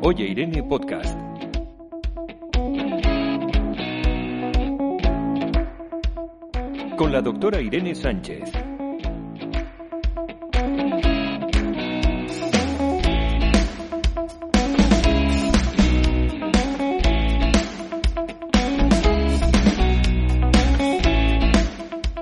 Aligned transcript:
Oye 0.00 0.26
Irene 0.28 0.62
Podcast. 0.62 1.18
Con 6.96 7.10
la 7.10 7.20
doctora 7.20 7.60
Irene 7.60 7.96
Sánchez. 7.96 8.52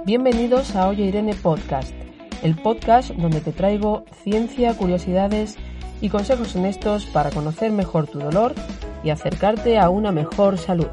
Bienvenidos 0.07 0.75
a 0.75 0.89
Oye 0.89 1.05
Irene 1.05 1.35
Podcast, 1.35 1.93
el 2.43 2.57
podcast 2.57 3.11
donde 3.11 3.43
te 3.43 3.53
traigo 3.53 4.05
ciencia, 4.23 4.75
curiosidades 4.79 5.59
y 6.01 6.09
consejos 6.09 6.55
honestos 6.57 7.07
para 7.07 7.31
conocer 7.31 7.73
mejor 7.73 8.07
tu 8.07 8.19
dolor 8.19 8.55
y 9.03 9.11
acercarte 9.11 9.79
a 9.79 9.91
una 9.91 10.13
mejor 10.13 10.59
salud. 10.59 10.89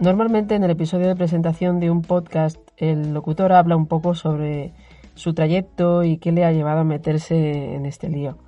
Normalmente 0.00 0.54
en 0.54 0.62
el 0.62 0.70
episodio 0.70 1.08
de 1.08 1.16
presentación 1.16 1.80
de 1.80 1.90
un 1.90 2.02
podcast 2.02 2.58
el 2.76 3.12
locutor 3.12 3.52
habla 3.52 3.76
un 3.76 3.86
poco 3.86 4.14
sobre 4.14 4.72
su 5.14 5.34
trayecto 5.34 6.04
y 6.04 6.18
qué 6.18 6.30
le 6.30 6.44
ha 6.44 6.52
llevado 6.52 6.80
a 6.80 6.84
meterse 6.84 7.74
en 7.74 7.84
este 7.84 8.08
lío. 8.08 8.38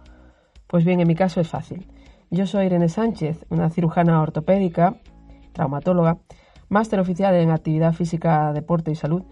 Pues 0.68 0.84
bien, 0.84 1.00
en 1.00 1.08
mi 1.08 1.16
caso 1.16 1.40
es 1.40 1.48
fácil. 1.48 1.88
Yo 2.30 2.46
soy 2.46 2.66
Irene 2.66 2.88
Sánchez, 2.88 3.44
una 3.48 3.70
cirujana 3.70 4.22
ortopédica, 4.22 4.94
traumatóloga, 5.52 6.18
máster 6.68 7.00
oficial 7.00 7.34
en 7.34 7.50
actividad 7.50 7.92
física, 7.92 8.52
deporte 8.52 8.92
y 8.92 8.94
salud, 8.94 9.24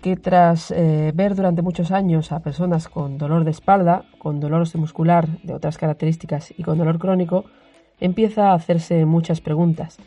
que 0.00 0.16
tras 0.16 0.70
eh, 0.70 1.12
ver 1.14 1.34
durante 1.34 1.62
muchos 1.62 1.90
años 1.90 2.32
a 2.32 2.40
personas 2.40 2.88
con 2.88 3.18
dolor 3.18 3.44
de 3.44 3.50
espalda, 3.50 4.04
con 4.18 4.40
dolor 4.40 4.66
muscular 4.76 5.28
de 5.42 5.54
otras 5.54 5.76
características 5.78 6.52
y 6.56 6.62
con 6.62 6.78
dolor 6.78 6.98
crónico, 6.98 7.44
empieza 8.00 8.50
a 8.50 8.54
hacerse 8.54 9.04
muchas 9.06 9.40
preguntas, 9.40 9.98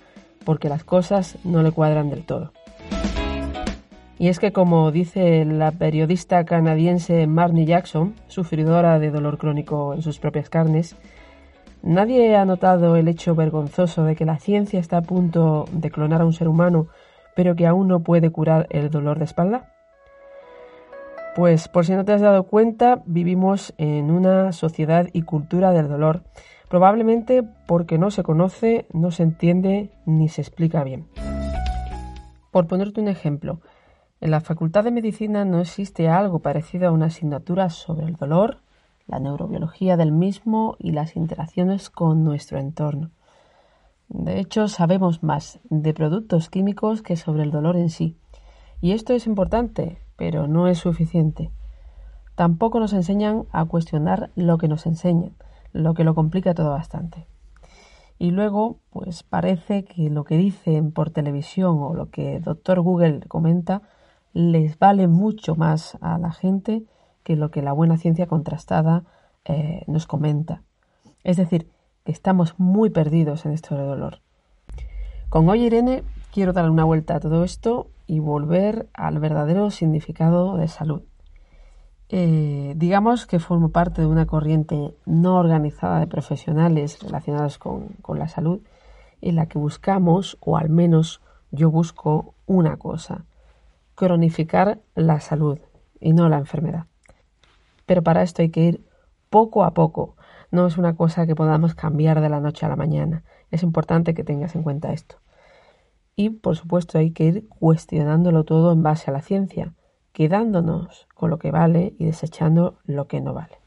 porque 0.45 0.69
las 0.69 0.83
cosas 0.83 1.37
no 1.43 1.61
le 1.61 1.71
cuadran 1.71 2.09
del 2.09 2.23
todo. 2.23 2.53
Y 4.17 4.27
es 4.27 4.39
que, 4.39 4.51
como 4.51 4.91
dice 4.91 5.45
la 5.45 5.71
periodista 5.71 6.45
canadiense 6.45 7.25
Marnie 7.27 7.65
Jackson, 7.65 8.13
sufridora 8.27 8.99
de 8.99 9.09
dolor 9.09 9.37
crónico 9.37 9.93
en 9.93 10.03
sus 10.03 10.19
propias 10.19 10.49
carnes, 10.49 10.95
Nadie 11.83 12.35
ha 12.35 12.45
notado 12.45 12.95
el 12.95 13.07
hecho 13.07 13.33
vergonzoso 13.33 14.03
de 14.03 14.15
que 14.15 14.23
la 14.23 14.37
ciencia 14.37 14.79
está 14.79 14.97
a 14.97 15.01
punto 15.01 15.65
de 15.71 15.89
clonar 15.89 16.21
a 16.21 16.25
un 16.25 16.33
ser 16.33 16.47
humano, 16.47 16.89
pero 17.35 17.55
que 17.55 17.65
aún 17.65 17.87
no 17.87 18.01
puede 18.01 18.29
curar 18.29 18.67
el 18.69 18.91
dolor 18.91 19.17
de 19.17 19.25
espalda. 19.25 19.71
Pues 21.35 21.69
por 21.69 21.85
si 21.85 21.93
no 21.93 22.03
te 22.03 22.11
has 22.11 22.19
dado 22.19 22.43
cuenta, 22.43 23.03
vivimos 23.05 23.73
en 23.77 24.11
una 24.11 24.51
sociedad 24.51 25.07
y 25.13 25.21
cultura 25.21 25.71
del 25.71 25.87
dolor, 25.87 26.23
probablemente 26.67 27.41
porque 27.67 27.97
no 27.97 28.11
se 28.11 28.21
conoce, 28.21 28.85
no 28.91 29.11
se 29.11 29.23
entiende 29.23 29.91
ni 30.05 30.27
se 30.27 30.41
explica 30.41 30.83
bien. 30.83 31.07
Por 32.51 32.67
ponerte 32.67 32.99
un 32.99 33.07
ejemplo, 33.07 33.61
en 34.19 34.31
la 34.31 34.41
Facultad 34.41 34.83
de 34.83 34.91
Medicina 34.91 35.45
no 35.45 35.61
existe 35.61 36.09
algo 36.09 36.39
parecido 36.39 36.89
a 36.89 36.91
una 36.91 37.05
asignatura 37.05 37.69
sobre 37.69 38.05
el 38.05 38.17
dolor, 38.17 38.57
la 39.07 39.19
neurobiología 39.19 39.95
del 39.95 40.11
mismo 40.11 40.75
y 40.79 40.91
las 40.91 41.15
interacciones 41.15 41.89
con 41.89 42.25
nuestro 42.25 42.59
entorno. 42.59 43.11
De 44.09 44.37
hecho, 44.41 44.67
sabemos 44.67 45.23
más 45.23 45.61
de 45.69 45.93
productos 45.93 46.49
químicos 46.49 47.01
que 47.01 47.15
sobre 47.15 47.43
el 47.43 47.51
dolor 47.51 47.77
en 47.77 47.89
sí. 47.89 48.17
Y 48.81 48.91
esto 48.91 49.13
es 49.13 49.27
importante, 49.27 49.99
pero 50.21 50.45
no 50.45 50.67
es 50.67 50.77
suficiente. 50.77 51.49
Tampoco 52.35 52.79
nos 52.79 52.93
enseñan 52.93 53.45
a 53.51 53.65
cuestionar 53.65 54.29
lo 54.35 54.59
que 54.59 54.67
nos 54.67 54.85
enseñan, 54.85 55.31
lo 55.73 55.95
que 55.95 56.03
lo 56.03 56.13
complica 56.13 56.53
todo 56.53 56.69
bastante. 56.69 57.25
Y 58.19 58.29
luego, 58.29 58.77
pues 58.91 59.23
parece 59.23 59.83
que 59.83 60.11
lo 60.11 60.23
que 60.23 60.37
dicen 60.37 60.91
por 60.91 61.09
televisión 61.09 61.79
o 61.81 61.95
lo 61.95 62.11
que 62.11 62.39
Doctor 62.39 62.81
Google 62.81 63.21
comenta 63.27 63.81
les 64.31 64.77
vale 64.77 65.07
mucho 65.07 65.55
más 65.55 65.97
a 66.01 66.19
la 66.19 66.31
gente 66.31 66.83
que 67.23 67.35
lo 67.35 67.49
que 67.49 67.63
la 67.63 67.73
buena 67.73 67.97
ciencia 67.97 68.27
contrastada 68.27 69.05
eh, 69.45 69.83
nos 69.87 70.05
comenta. 70.05 70.61
Es 71.23 71.37
decir, 71.37 71.67
que 72.05 72.11
estamos 72.11 72.59
muy 72.59 72.91
perdidos 72.91 73.47
en 73.47 73.53
esto 73.53 73.75
de 73.75 73.85
dolor. 73.85 74.19
Con 75.29 75.49
hoy 75.49 75.63
Irene 75.63 76.03
quiero 76.31 76.53
dar 76.53 76.69
una 76.69 76.83
vuelta 76.83 77.15
a 77.15 77.19
todo 77.19 77.43
esto 77.43 77.87
y 78.11 78.19
volver 78.19 78.89
al 78.93 79.19
verdadero 79.19 79.71
significado 79.71 80.57
de 80.57 80.67
salud. 80.67 81.03
Eh, 82.09 82.73
digamos 82.75 83.25
que 83.25 83.39
formo 83.39 83.69
parte 83.69 84.01
de 84.01 84.07
una 84.07 84.25
corriente 84.25 84.93
no 85.05 85.37
organizada 85.37 85.99
de 85.99 86.07
profesionales 86.07 86.99
relacionados 87.01 87.57
con, 87.57 87.87
con 88.01 88.19
la 88.19 88.27
salud 88.27 88.59
en 89.21 89.35
la 89.35 89.45
que 89.45 89.57
buscamos, 89.57 90.37
o 90.41 90.57
al 90.57 90.69
menos 90.69 91.21
yo 91.51 91.71
busco, 91.71 92.33
una 92.47 92.77
cosa, 92.77 93.23
cronificar 93.95 94.79
la 94.95 95.19
salud 95.19 95.59
y 95.99 96.13
no 96.13 96.27
la 96.27 96.39
enfermedad 96.39 96.87
pero 97.91 98.03
para 98.03 98.21
esto 98.21 98.41
hay 98.41 98.51
que 98.51 98.61
ir 98.61 98.85
poco 99.29 99.65
a 99.65 99.73
poco. 99.73 100.15
No 100.49 100.65
es 100.65 100.77
una 100.77 100.95
cosa 100.95 101.27
que 101.27 101.35
podamos 101.35 101.75
cambiar 101.75 102.21
de 102.21 102.29
la 102.29 102.39
noche 102.39 102.65
a 102.65 102.69
la 102.69 102.77
mañana. 102.77 103.23
Es 103.51 103.63
importante 103.63 104.13
que 104.13 104.23
tengas 104.23 104.55
en 104.55 104.63
cuenta 104.63 104.93
esto. 104.93 105.17
Y, 106.15 106.29
por 106.29 106.55
supuesto, 106.55 106.97
hay 106.97 107.11
que 107.11 107.25
ir 107.25 107.47
cuestionándolo 107.47 108.43
todo 108.43 108.71
en 108.71 108.83
base 108.83 109.09
a 109.09 109.13
la 109.13 109.21
ciencia, 109.21 109.73
quedándonos 110.13 111.07
con 111.15 111.29
lo 111.29 111.39
que 111.39 111.51
vale 111.51 111.93
y 111.97 112.05
desechando 112.05 112.75
lo 112.85 113.07
que 113.07 113.21
no 113.21 113.33
vale. 113.33 113.57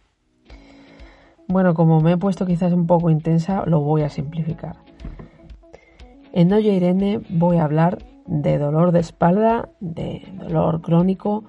Bueno, 1.49 1.75
como 1.75 2.01
me 2.01 2.13
he 2.13 2.17
puesto 2.17 2.47
quizás 2.47 2.73
un 2.73 2.87
poco 2.87 3.11
intensa, 3.11 3.65
lo 3.67 3.81
voy 3.81 4.03
a 4.03 4.09
simplificar. 4.09 4.77
En 6.33 6.53
Oye 6.53 6.73
Irene 6.73 7.21
voy 7.29 7.59
a 7.59 7.65
hablar 7.65 7.99
de 8.27 8.59
dolor 8.59 8.93
de 8.93 9.01
espalda, 9.01 9.69
de 9.81 10.27
dolor 10.39 10.81
crónico, 10.81 11.45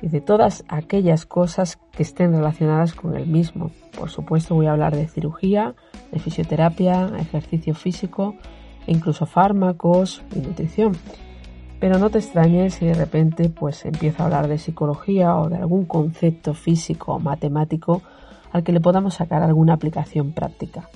y 0.00 0.08
de 0.08 0.20
todas 0.20 0.64
aquellas 0.68 1.26
cosas 1.26 1.78
que 1.92 2.02
estén 2.02 2.32
relacionadas 2.32 2.94
con 2.94 3.16
el 3.16 3.26
mismo. 3.26 3.70
Por 3.98 4.10
supuesto 4.10 4.54
voy 4.54 4.66
a 4.66 4.72
hablar 4.72 4.94
de 4.94 5.08
cirugía, 5.08 5.74
de 6.12 6.18
fisioterapia, 6.18 7.10
ejercicio 7.18 7.74
físico 7.74 8.36
incluso 8.88 9.26
fármacos 9.26 10.22
y 10.34 10.40
nutrición. 10.40 10.96
Pero 11.80 11.98
no 11.98 12.10
te 12.10 12.18
extrañes 12.18 12.74
si 12.74 12.86
de 12.86 12.94
repente 12.94 13.48
pues 13.48 13.84
empiezo 13.84 14.22
a 14.22 14.26
hablar 14.26 14.48
de 14.48 14.58
psicología 14.58 15.36
o 15.36 15.48
de 15.48 15.56
algún 15.56 15.84
concepto 15.84 16.54
físico 16.54 17.14
o 17.14 17.18
matemático 17.18 18.02
al 18.52 18.64
que 18.64 18.72
le 18.72 18.80
podamos 18.80 19.14
sacar 19.14 19.42
alguna 19.42 19.74
aplicación 19.74 20.32
práctica. 20.32 20.88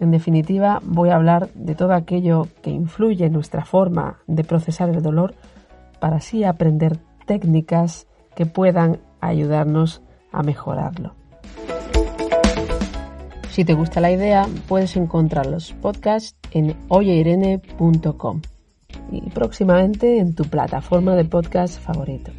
En 0.00 0.10
definitiva, 0.10 0.80
voy 0.84 1.10
a 1.10 1.16
hablar 1.16 1.48
de 1.54 1.74
todo 1.74 1.92
aquello 1.92 2.46
que 2.62 2.70
influye 2.70 3.26
en 3.26 3.32
nuestra 3.32 3.64
forma 3.64 4.18
de 4.26 4.44
procesar 4.44 4.90
el 4.90 5.02
dolor 5.02 5.34
para 5.98 6.16
así 6.16 6.44
aprender 6.44 6.98
técnicas 7.26 8.06
que 8.36 8.46
puedan 8.46 9.00
ayudarnos 9.20 10.02
a 10.30 10.42
mejorarlo. 10.42 11.17
Si 13.58 13.64
te 13.64 13.74
gusta 13.74 14.00
la 14.00 14.12
idea, 14.12 14.46
puedes 14.68 14.96
encontrar 14.96 15.46
los 15.46 15.72
podcasts 15.72 16.36
en 16.52 16.76
oyeirene.com 16.86 18.40
y 19.10 19.20
próximamente 19.30 20.20
en 20.20 20.36
tu 20.36 20.44
plataforma 20.44 21.16
de 21.16 21.24
podcast 21.24 21.80
favorito. 21.80 22.30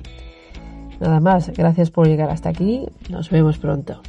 Nada 1.01 1.19
más, 1.19 1.49
gracias 1.49 1.91
por 1.91 2.07
llegar 2.07 2.29
hasta 2.29 2.47
aquí, 2.47 2.87
nos 3.09 3.29
vemos 3.31 3.57
pronto. 3.57 4.01